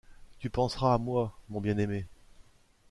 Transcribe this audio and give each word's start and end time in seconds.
Tu 0.39 0.49
penseras 0.49 0.95
à 0.95 0.97
moi, 0.97 1.37
mon 1.49 1.61
bien-aimé. 1.61 2.07